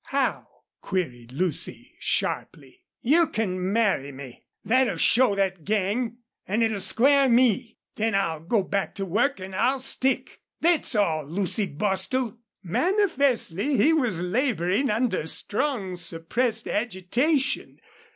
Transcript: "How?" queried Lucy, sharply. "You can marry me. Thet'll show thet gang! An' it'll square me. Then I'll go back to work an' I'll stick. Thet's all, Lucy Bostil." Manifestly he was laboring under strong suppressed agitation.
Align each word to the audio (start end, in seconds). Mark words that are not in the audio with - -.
"How?" 0.05 0.47
queried 0.81 1.31
Lucy, 1.31 1.93
sharply. 1.99 2.85
"You 3.03 3.27
can 3.27 3.71
marry 3.71 4.11
me. 4.11 4.45
Thet'll 4.65 4.97
show 4.97 5.35
thet 5.35 5.63
gang! 5.63 6.17
An' 6.47 6.63
it'll 6.63 6.79
square 6.79 7.29
me. 7.29 7.77
Then 7.97 8.15
I'll 8.15 8.39
go 8.39 8.63
back 8.63 8.95
to 8.95 9.05
work 9.05 9.39
an' 9.39 9.53
I'll 9.53 9.77
stick. 9.77 10.41
Thet's 10.59 10.95
all, 10.95 11.27
Lucy 11.27 11.67
Bostil." 11.67 12.39
Manifestly 12.63 13.77
he 13.77 13.93
was 13.93 14.23
laboring 14.23 14.89
under 14.89 15.27
strong 15.27 15.95
suppressed 15.95 16.67
agitation. 16.67 17.79